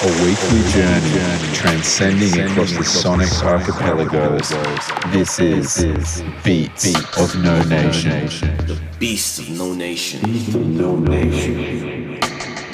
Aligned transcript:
A 0.00 0.06
weekly 0.22 0.62
journey 0.70 1.54
transcending 1.54 2.40
across 2.42 2.70
the 2.70 2.84
sonic 2.84 3.32
archipelagos. 3.42 4.48
This 5.10 5.40
is 5.40 6.22
Beats 6.44 6.94
of 7.18 7.34
No 7.42 7.60
Nation. 7.64 8.26
The 8.68 8.80
Beast 9.00 9.40
of 9.40 9.50
No 9.50 9.74
Nation. 9.74 10.20
No 10.76 10.94
Nation. 10.94 12.16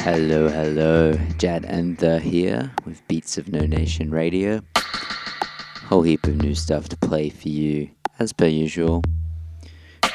Hello, 0.01 0.51
hello. 0.51 1.15
Jad 1.39 1.65
and 1.65 1.97
the 1.97 2.21
here 2.21 2.71
with 2.85 3.01
Beats 3.09 3.39
of 3.39 3.49
No 3.51 3.61
Nation 3.61 4.11
Radio. 4.11 4.61
Whole 5.87 6.03
heap 6.03 6.25
of 6.25 6.37
new 6.37 6.55
stuff 6.55 6.91
to 6.91 6.97
play 6.99 7.31
for 7.31 7.49
you, 7.49 7.89
as 8.19 8.35
per 8.35 8.49
usual. 8.49 9.03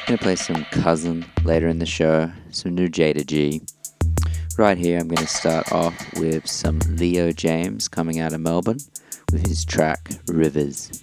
Gonna 0.06 0.18
play 0.18 0.36
some 0.36 0.64
Cousin 0.66 1.26
later 1.42 1.66
in 1.66 1.80
the 1.80 1.86
show, 1.86 2.30
some 2.50 2.76
new 2.76 2.86
Jayda 2.86 3.26
G. 3.26 3.62
Right 4.58 4.76
here, 4.76 4.98
I'm 4.98 5.08
gonna 5.08 5.26
start 5.26 5.72
off 5.72 5.94
with 6.18 6.46
some 6.46 6.80
Leo 6.90 7.32
James 7.32 7.88
coming 7.88 8.18
out 8.18 8.34
of 8.34 8.40
Melbourne 8.40 8.78
with 9.32 9.46
his 9.46 9.64
track 9.64 10.10
Rivers. 10.28 11.02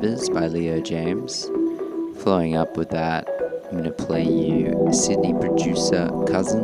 Rivers 0.00 0.30
by 0.30 0.46
Leo 0.46 0.80
James. 0.80 1.50
Flowing 2.22 2.54
up 2.54 2.76
with 2.76 2.88
that, 2.90 3.26
I'm 3.64 3.78
going 3.78 3.82
to 3.82 3.90
play 3.90 4.22
you 4.22 4.90
Sydney 4.92 5.32
producer 5.32 6.08
Cousin. 6.28 6.62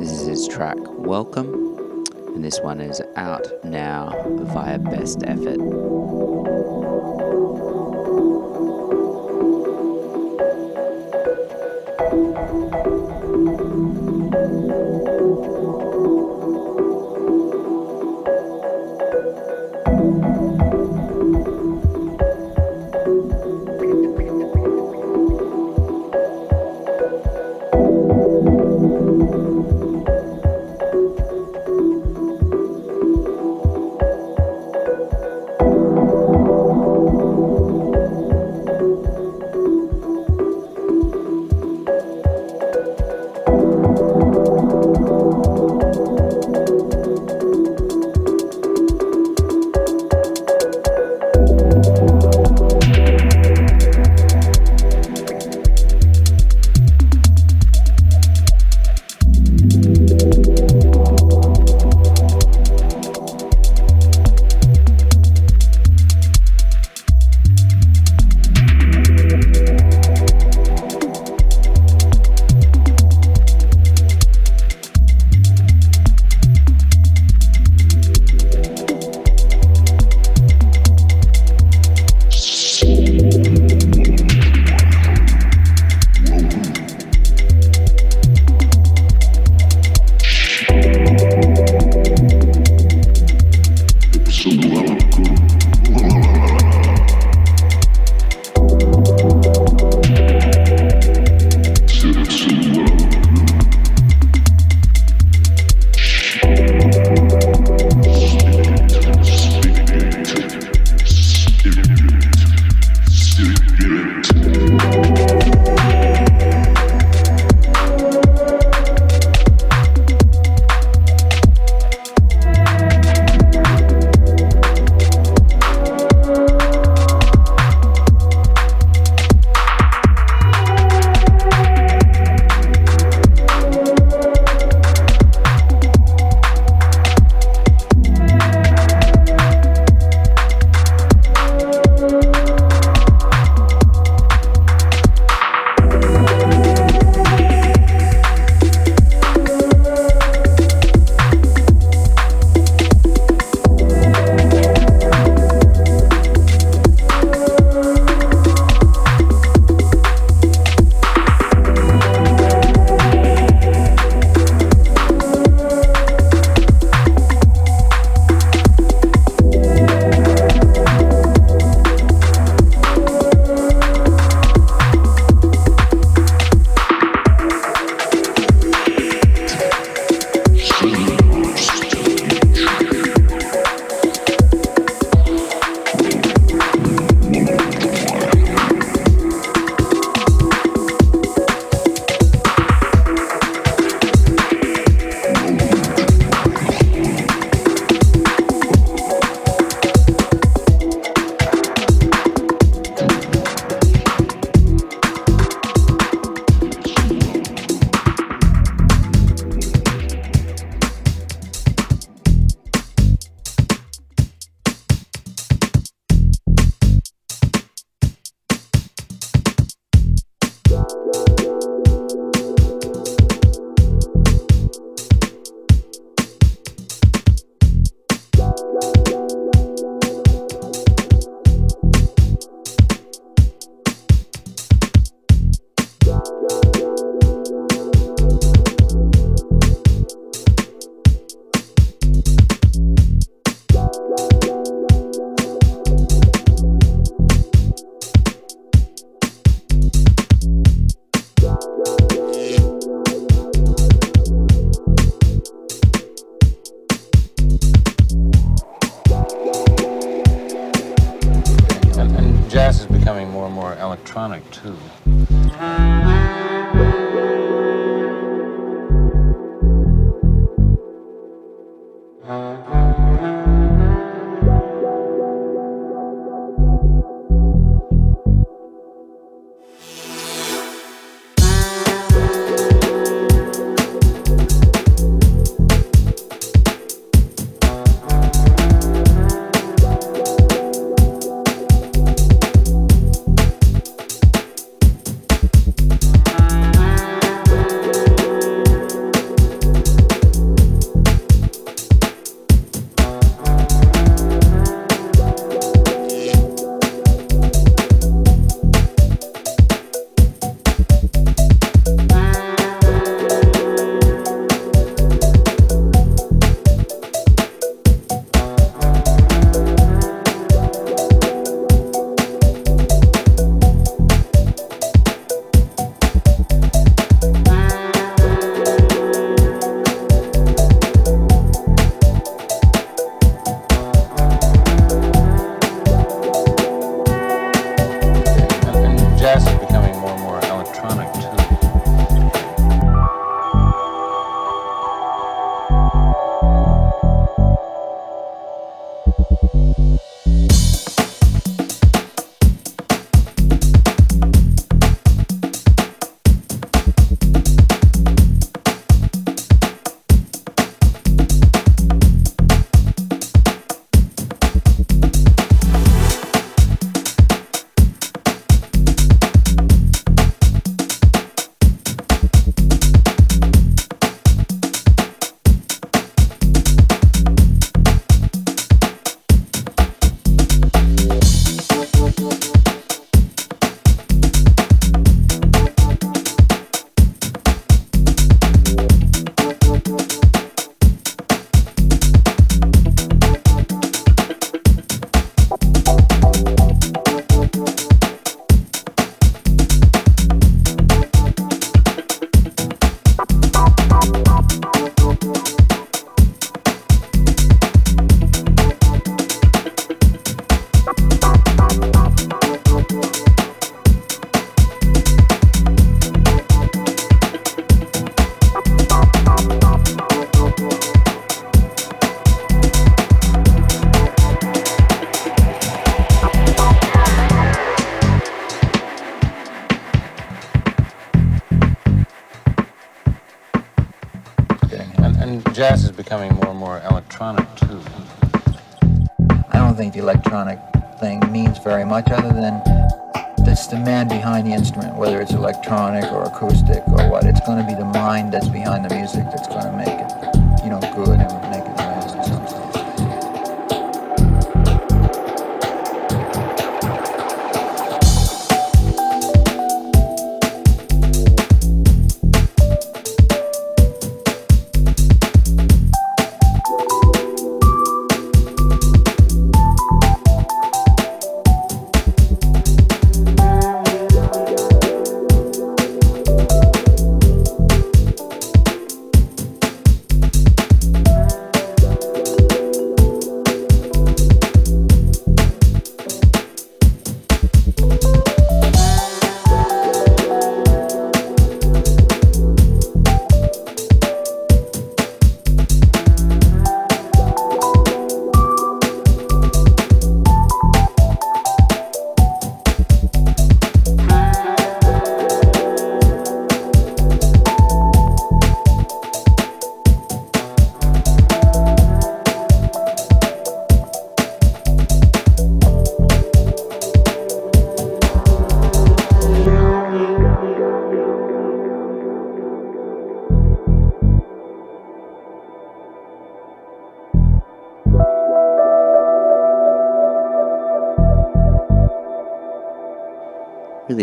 This 0.00 0.10
is 0.10 0.26
his 0.26 0.48
track 0.48 0.76
Welcome, 0.80 1.54
and 2.34 2.44
this 2.44 2.58
one 2.62 2.80
is 2.80 3.00
out 3.14 3.46
now 3.62 4.10
via 4.26 4.80
Best 4.80 5.22
Effort. 5.22 5.60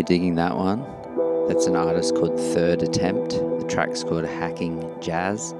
Digging 0.08 0.36
that 0.36 0.56
one. 0.56 0.82
That's 1.48 1.66
an 1.66 1.76
artist 1.76 2.14
called 2.14 2.40
Third 2.40 2.82
Attempt. 2.82 3.32
The 3.32 3.66
track's 3.68 4.02
called 4.02 4.24
Hacking 4.24 4.82
Jazz. 5.02 5.54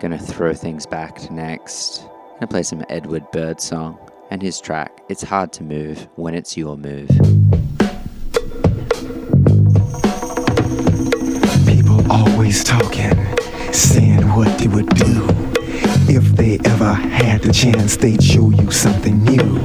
Gonna 0.00 0.18
throw 0.18 0.52
things 0.52 0.84
back 0.84 1.14
to 1.20 1.32
next. 1.32 2.04
Gonna 2.34 2.48
play 2.48 2.64
some 2.64 2.84
Edward 2.88 3.30
Birdsong 3.30 3.96
and 4.32 4.42
his 4.42 4.60
track 4.60 5.00
It's 5.08 5.22
Hard 5.22 5.52
to 5.52 5.62
Move 5.62 6.08
When 6.16 6.34
It's 6.34 6.56
Your 6.56 6.76
Move. 6.76 7.08
People 11.68 12.10
always 12.10 12.64
talking, 12.64 13.14
saying 13.72 14.26
what 14.34 14.58
they 14.58 14.66
would 14.66 14.88
do. 14.96 15.57
If 16.08 16.24
they 16.36 16.58
ever 16.64 16.92
had 16.92 17.42
the 17.42 17.52
chance, 17.52 17.96
they'd 17.96 18.22
show 18.22 18.50
you 18.50 18.70
something 18.70 19.22
new. 19.24 19.60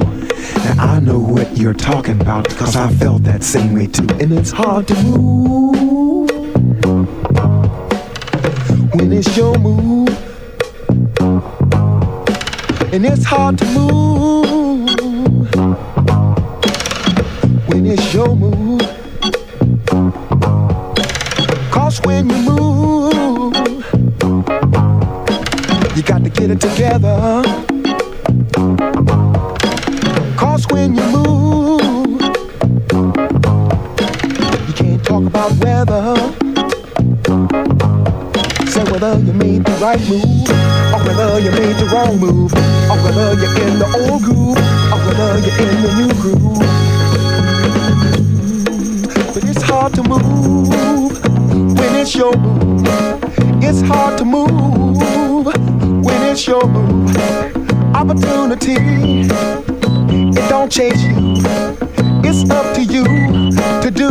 Now 0.64 0.94
I 0.94 1.00
know 1.00 1.18
what 1.18 1.56
you're 1.56 1.74
talking 1.74 2.20
about, 2.20 2.48
cause 2.50 2.76
I 2.76 2.88
felt 2.90 3.22
that 3.24 3.42
same 3.42 3.74
way 3.74 3.86
too. 3.86 4.06
And 4.20 4.32
it's 4.32 4.50
hard 4.50 4.86
to 4.88 4.94
move 5.02 6.30
when 8.94 9.12
it's 9.12 9.36
your 9.36 9.58
move. 9.58 10.08
And 12.92 13.04
it's 13.04 13.24
hard 13.24 13.58
to 13.58 13.64
move 13.66 14.88
when 17.68 17.86
it's 17.86 18.14
your 18.14 18.36
move. 18.36 18.63
Wrong 42.04 42.18
move, 42.18 42.52
or 42.52 42.96
whether 43.02 43.34
you're 43.34 43.68
in 43.68 43.78
the 43.78 43.86
old 44.10 44.22
groove, 44.22 44.58
or 44.92 44.98
whether 45.06 45.38
you're 45.44 45.58
in 45.62 45.82
the 45.82 45.90
new 46.00 46.12
groove. 46.20 46.58
But 49.34 49.44
it's 49.44 49.62
hard 49.62 49.94
to 49.94 50.02
move 50.02 50.68
when 51.78 51.94
it's 51.96 52.14
your 52.14 52.36
move. 52.36 52.86
It's 53.62 53.80
hard 53.82 54.18
to 54.18 54.24
move 54.24 55.46
when 56.04 56.22
it's 56.30 56.46
your 56.46 56.66
move. 56.66 57.16
Opportunity, 57.94 58.76
it 60.38 60.48
don't 60.48 60.70
chase 60.70 61.02
you. 61.02 61.14
It's 62.26 62.50
up 62.50 62.74
to 62.74 62.82
you 62.82 63.04
to 63.82 63.90
do 63.90 64.10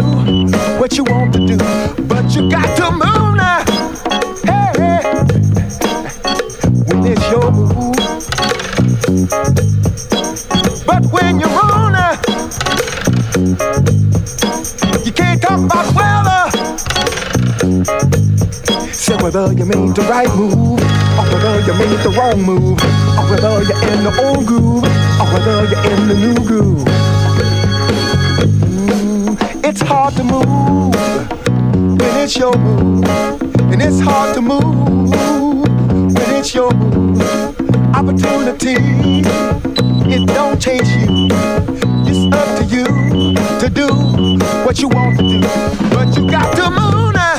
what 0.80 0.98
you 0.98 1.04
want 1.04 1.34
to 1.34 1.46
do. 1.46 1.58
But 2.04 2.36
you 2.36 2.50
got 2.50 2.76
to 2.78 2.83
the 19.94 20.02
right 20.04 20.30
move, 20.36 20.54
or 20.54 21.26
whether 21.32 21.60
you 21.60 21.74
made 21.76 22.00
the 22.04 22.10
wrong 22.18 22.42
move, 22.42 22.80
or 23.18 23.30
whether 23.30 23.62
you're 23.62 23.84
in 23.92 24.04
the 24.04 24.12
old 24.26 24.48
groove, 24.48 24.84
or 25.20 25.28
whether 25.32 25.66
you're 25.70 25.86
in 25.92 26.08
the 26.08 26.16
new 26.16 26.36
groove. 26.48 26.84
Mm, 28.42 29.64
it's 29.64 29.82
hard 29.82 30.16
to 30.16 30.24
move 30.24 30.96
when 32.00 32.18
it's 32.24 32.36
your 32.36 32.58
move, 32.58 33.04
and 33.72 33.82
it's 33.82 34.00
hard 34.00 34.34
to 34.34 34.42
move 34.42 35.12
when 36.16 36.36
it's 36.36 36.56
your 36.56 36.72
move. 36.74 37.22
Opportunity, 37.94 38.76
it 40.10 40.26
don't 40.28 40.60
chase 40.60 40.90
you. 40.96 41.28
It's 42.10 42.36
up 42.36 42.58
to 42.58 42.64
you 42.66 42.86
to 43.60 43.70
do 43.70 43.88
what 44.66 44.80
you 44.80 44.88
want 44.88 45.20
to 45.20 45.24
do, 45.24 45.42
but 45.90 46.18
you 46.18 46.28
got 46.32 46.56
to 46.56 46.70
move 46.72 47.14
now. 47.14 47.33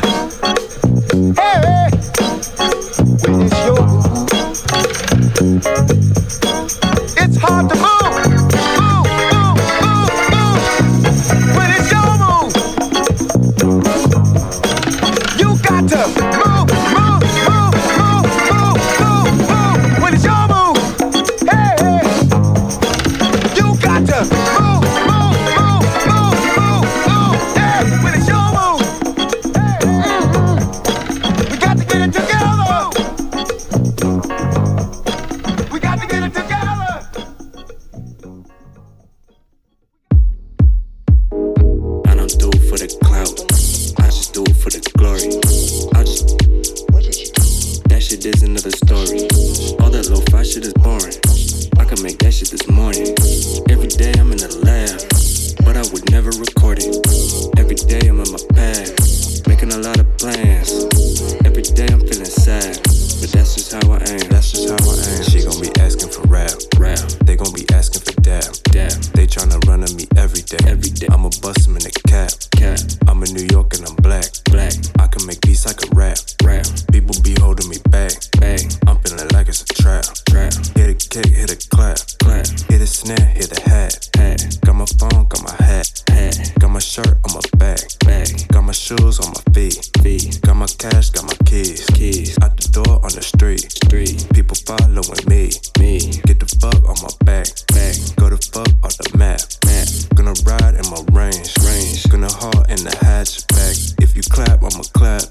Cash, 90.90 91.10
got 91.10 91.24
my 91.24 91.34
keys. 91.46 91.86
keys, 91.94 92.36
Out 92.42 92.56
the 92.56 92.68
door 92.68 92.96
on 93.04 93.12
the 93.16 93.22
street. 93.22 93.64
street, 93.72 94.26
People 94.34 94.56
following 94.68 95.24
me. 95.28 95.48
me, 95.80 95.98
Get 96.28 96.38
the 96.40 96.48
fuck 96.60 96.76
on 96.84 96.96
my 97.00 97.12
back. 97.24 97.48
back, 97.72 97.96
Go 98.20 98.28
the 98.28 98.36
fuck 98.52 98.68
off 98.84 98.96
the 99.00 99.08
map. 99.16 99.40
map, 99.64 99.88
Gonna 100.14 100.36
ride 100.44 100.74
in 100.76 100.86
my 100.92 101.00
range. 101.16 101.56
Range. 101.64 102.00
Gonna 102.10 102.32
haul 102.32 102.62
in 102.68 102.80
the 102.84 102.92
hatchback. 103.00 103.76
If 104.02 104.16
you 104.16 104.22
clap, 104.28 104.60
I'ma 104.62 104.84
clap 104.92 105.24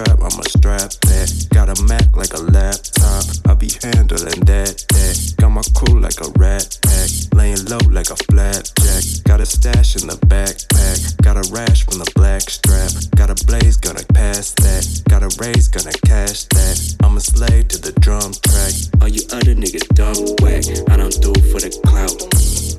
strap, 0.00 0.20
I'ma 0.20 0.42
strap 0.48 0.90
that. 1.08 1.28
Got 1.52 1.68
a 1.68 1.82
Mac 1.84 2.16
like 2.16 2.32
a 2.32 2.40
laptop. 2.40 3.24
I 3.48 3.54
be 3.54 3.68
handling 3.82 4.40
that. 4.48 4.84
That. 4.88 5.34
Got 5.36 5.50
my 5.50 5.62
crew 5.74 6.00
like 6.00 6.20
a 6.20 6.30
rat 6.38 6.78
pack. 6.82 7.10
Laying 7.34 7.64
low 7.66 7.82
like 7.90 8.10
a 8.10 8.16
flapjack. 8.16 9.04
Got 9.24 9.40
a 9.40 9.46
stash 9.46 9.96
in 10.00 10.08
the 10.08 10.16
backpack. 10.26 11.20
Got 11.22 11.36
a 11.36 11.44
rash 11.52 11.84
from 11.84 11.98
the 11.98 12.10
black 12.14 12.42
strap. 12.48 12.92
Got 13.16 13.30
a 13.30 13.36
blaze, 13.44 13.76
gonna 13.76 14.04
pass 14.14 14.52
that. 14.64 14.84
Got 15.08 15.22
a 15.22 15.30
raise, 15.40 15.68
gonna 15.68 15.92
cash 16.06 16.44
that. 16.56 16.76
I'm 17.02 17.16
a 17.16 17.20
slave 17.20 17.68
to 17.68 17.78
the 17.78 17.92
drum 18.00 18.32
track. 18.48 18.74
All 19.02 19.08
you 19.08 19.22
other 19.32 19.54
niggas 19.54 19.88
dumb 19.92 20.16
whack. 20.40 20.64
I 20.88 20.96
don't 20.96 21.16
do 21.20 21.32
it 21.36 21.46
for 21.52 21.60
the 21.60 21.72
clout. 21.84 22.16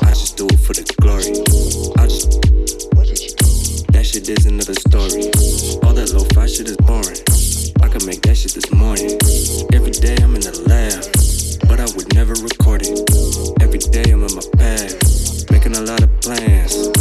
I 0.02 0.12
just 0.14 0.38
do 0.38 0.48
it 0.48 0.60
for 0.60 0.74
the 0.74 0.86
glory. 1.02 1.30
I 1.98 2.08
just. 2.08 2.42
That 3.02 3.41
shit 4.12 4.28
is 4.28 4.46
another 4.46 4.74
story. 4.74 5.32
All 5.88 5.94
that 5.94 6.12
low 6.12 6.26
fi 6.36 6.46
shit 6.46 6.68
is 6.68 6.76
boring. 6.84 7.24
I 7.80 7.88
could 7.88 8.06
make 8.06 8.20
that 8.28 8.36
shit 8.36 8.52
this 8.52 8.70
morning. 8.74 9.16
Every 9.72 9.92
day 9.92 10.18
I'm 10.20 10.36
in 10.36 10.44
the 10.44 10.52
lab, 10.68 11.00
but 11.70 11.80
I 11.80 11.88
would 11.96 12.14
never 12.14 12.34
record 12.44 12.84
it. 12.84 13.00
Every 13.64 13.80
day 13.80 14.12
I'm 14.12 14.24
in 14.28 14.36
my 14.36 14.44
pad, 14.60 15.00
making 15.50 15.78
a 15.78 15.84
lot 15.88 16.04
of 16.04 16.12
plans. 16.20 16.92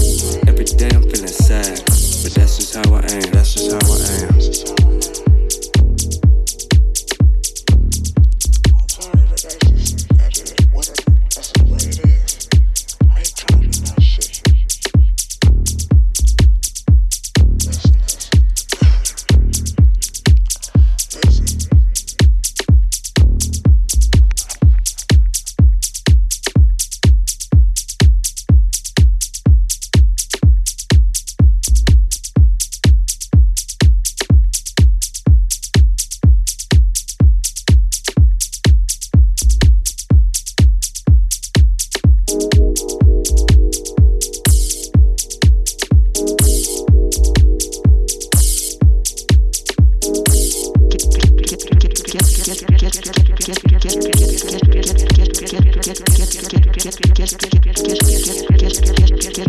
Every 0.47 0.65
day 0.65 0.91
I'm 0.95 1.03
feeling 1.03 1.35
sad, 1.35 1.83
but 2.23 2.31
that's 2.31 2.63
just 2.63 2.79
how 2.79 2.95
I 2.95 3.03
am. 3.11 3.27
That's 3.35 3.55
just 3.55 3.75
how 3.75 3.83
I 3.91 4.27
am. 4.27 4.30
Okay, 59.23 59.45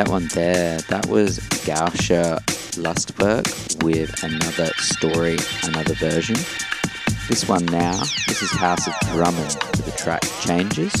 that 0.00 0.08
one 0.08 0.28
there, 0.28 0.78
that 0.88 1.04
was 1.08 1.40
Gauscher 1.66 2.38
Lustberg 2.80 3.84
with 3.84 4.10
another 4.22 4.72
story, 4.76 5.36
another 5.64 5.92
version. 5.92 6.36
This 7.28 7.46
one 7.46 7.66
now, 7.66 7.92
this 8.26 8.40
is 8.40 8.50
House 8.52 8.86
of 8.86 8.94
Drummond 9.12 9.52
for 9.52 9.82
the 9.82 9.90
track 9.98 10.22
Changes. 10.40 10.94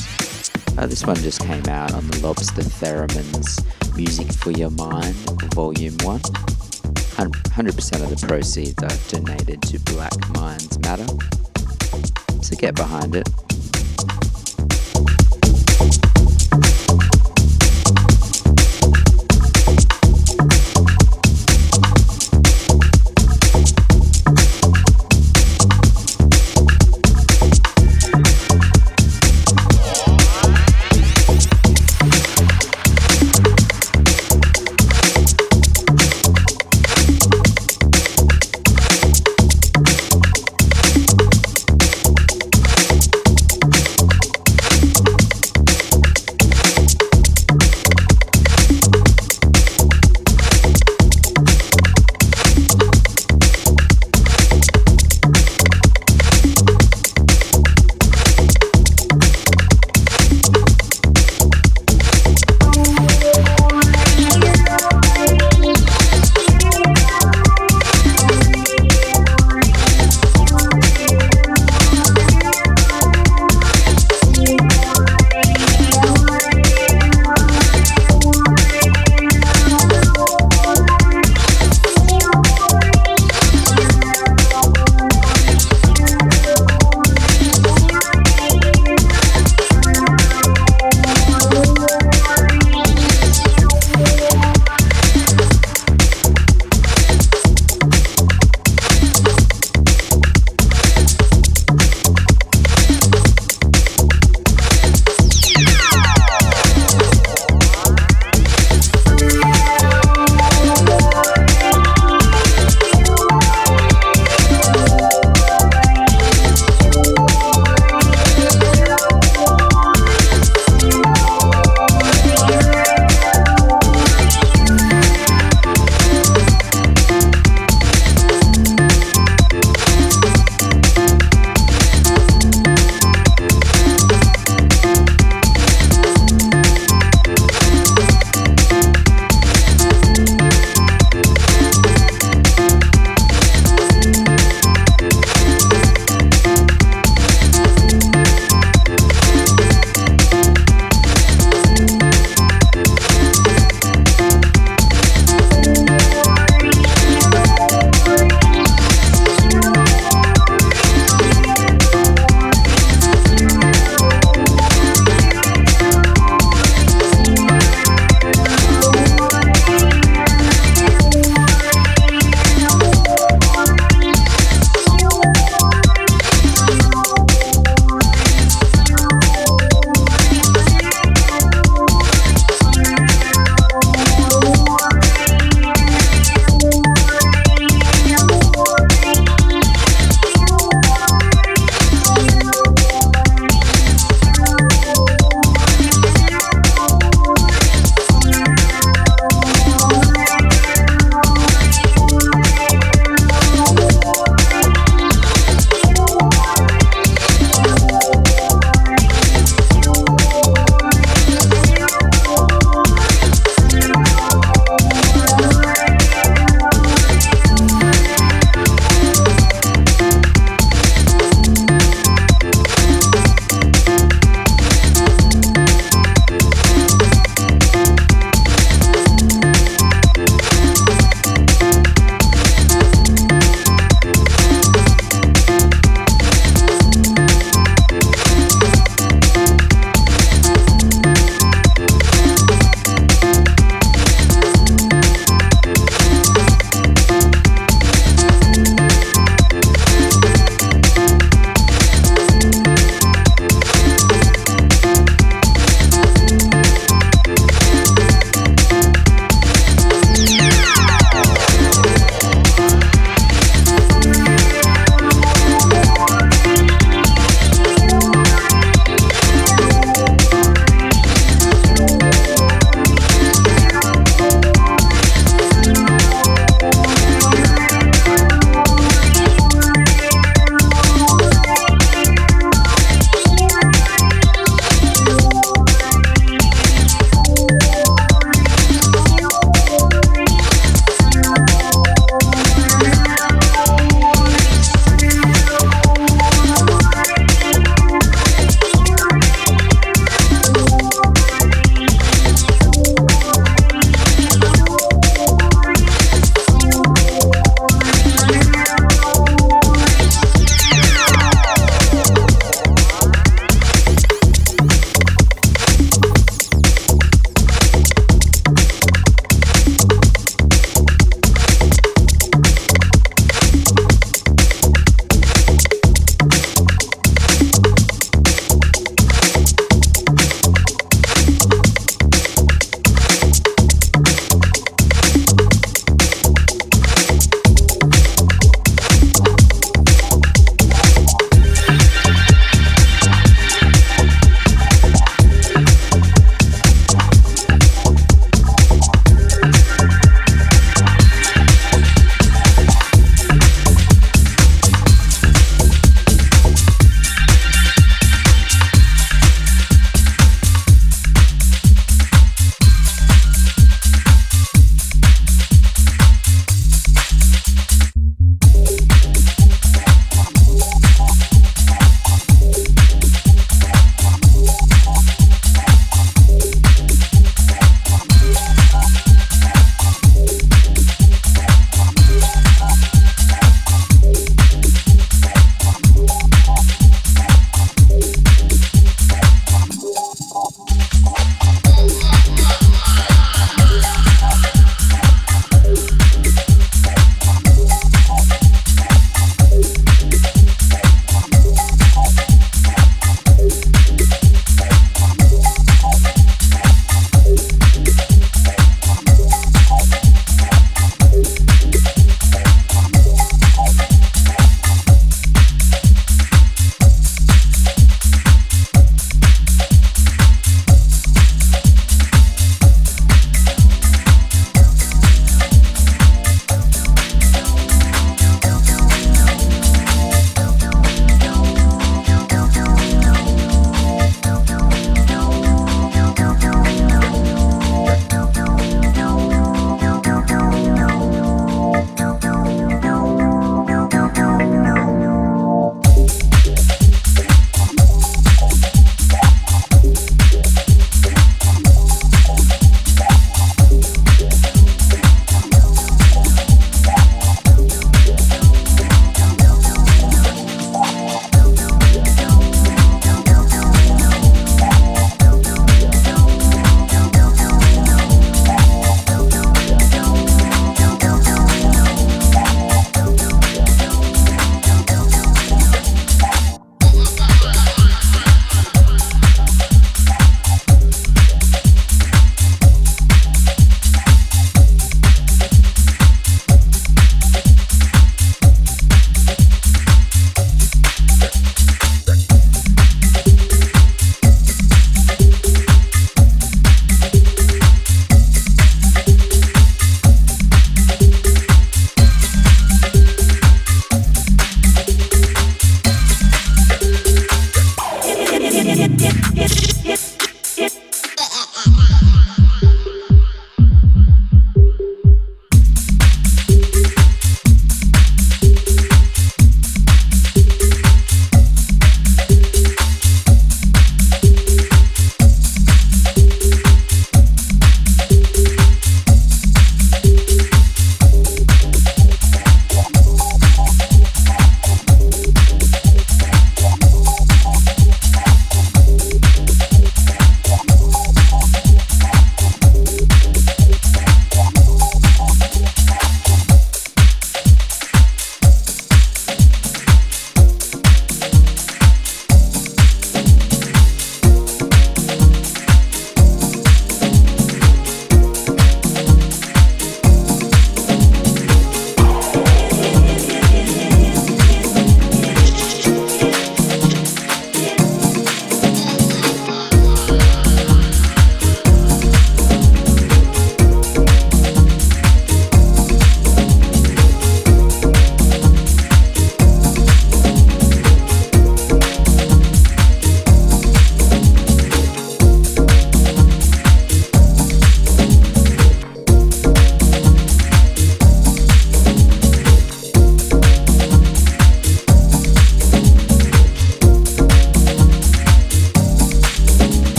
Uh, 0.76 0.86
this 0.86 1.06
one 1.06 1.16
just 1.16 1.40
came 1.40 1.66
out 1.70 1.94
on 1.94 2.06
the 2.08 2.18
Lobster 2.18 2.62
Theremin's 2.62 3.58
Music 3.96 4.30
for 4.34 4.50
Your 4.50 4.70
Mind, 4.70 5.14
Volume 5.54 5.96
1. 6.02 6.20
100% 6.20 8.02
of 8.02 8.10
the 8.10 8.26
proceeds 8.26 8.82
are 8.82 9.18
donated 9.18 9.62
to 9.62 9.80
Black 9.94 10.12
Minds 10.34 10.78
Matter. 10.80 11.06
So 12.42 12.54
get 12.54 12.74
behind 12.74 13.16
it. 13.16 13.49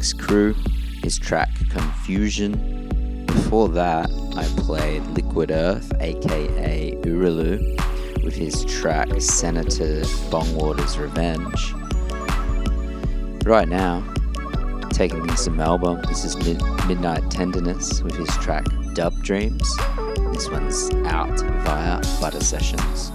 Crew, 0.00 0.54
his 1.02 1.18
track 1.18 1.50
Confusion. 1.68 3.26
Before 3.26 3.68
that, 3.68 4.10
I 4.34 4.44
played 4.62 5.02
Liquid 5.08 5.50
Earth, 5.50 5.92
aka 6.00 6.92
Uralu, 7.02 8.24
with 8.24 8.34
his 8.34 8.64
track 8.64 9.08
Senator 9.20 10.00
Bongwater's 10.30 10.96
Revenge. 10.96 11.74
Right 13.44 13.68
now, 13.68 14.02
taking 14.90 15.22
things 15.26 15.44
to 15.44 15.50
Melbourne, 15.50 16.00
this 16.08 16.24
is 16.24 16.34
Mid- 16.38 16.62
Midnight 16.88 17.30
Tenderness 17.30 18.02
with 18.02 18.14
his 18.14 18.28
track 18.38 18.64
Dub 18.94 19.22
Dreams. 19.22 19.76
This 20.32 20.48
one's 20.48 20.90
out 21.04 21.38
via 21.38 22.00
Butter 22.22 22.42
Sessions. 22.42 23.12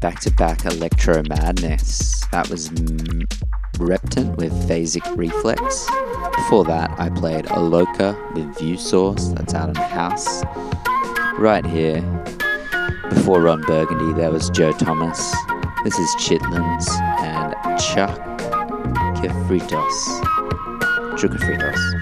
Back 0.00 0.20
to 0.20 0.30
back 0.32 0.64
Electro 0.64 1.22
Madness. 1.28 2.24
That 2.32 2.48
was 2.48 2.68
M- 2.68 3.26
Reptant 3.78 4.36
with 4.36 4.52
Phasic 4.68 5.04
Reflex. 5.16 5.86
Before 6.36 6.64
that, 6.64 6.94
I 6.98 7.10
played 7.10 7.46
Aloka 7.46 8.16
with 8.34 8.58
View 8.58 8.76
Source, 8.76 9.28
that's 9.28 9.54
out 9.54 9.68
in 9.68 9.74
the 9.74 9.80
house. 9.80 10.42
Right 11.38 11.64
here, 11.64 12.00
before 13.10 13.42
Ron 13.42 13.62
Burgundy, 13.62 14.12
there 14.14 14.30
was 14.30 14.50
Joe 14.50 14.72
Thomas. 14.72 15.34
This 15.84 15.98
is 15.98 16.08
Chitlins 16.16 16.88
and 17.20 17.54
Chuck 17.80 18.18
Kefritos. 19.16 20.20
Chukafritos. 21.16 21.99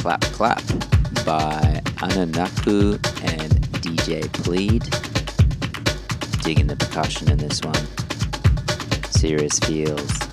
Clap 0.00 0.22
Clap 0.32 0.66
by 1.26 1.82
Ananaku 2.00 2.94
and 3.22 3.52
DJ 3.82 4.22
Plead. 4.32 4.82
Digging 6.42 6.68
the 6.68 6.76
percussion 6.76 7.30
in 7.30 7.36
this 7.36 7.60
one. 7.60 7.74
Serious 9.10 9.58
feels. 9.58 10.29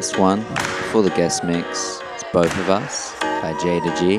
Guest 0.00 1.44
mix. 1.44 2.00
It's 2.14 2.24
Both 2.32 2.56
of 2.58 2.70
Us 2.70 3.14
by 3.20 3.52
Jayda 3.60 3.92
G. 4.00 4.16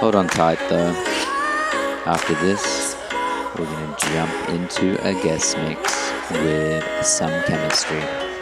Hold 0.00 0.14
on 0.14 0.26
tight 0.26 0.58
though. 0.68 0.92
After 2.04 2.34
this, 2.34 2.94
we're 3.56 3.64
gonna 3.64 3.96
jump 3.98 4.50
into 4.50 5.02
a 5.02 5.14
guest 5.22 5.56
mix 5.56 6.12
with 6.30 6.84
some 7.06 7.32
chemistry. 7.44 8.41